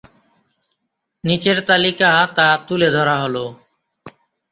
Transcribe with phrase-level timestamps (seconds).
[1.23, 3.45] নিচের তালিকা তা তুলে ধরা হলো।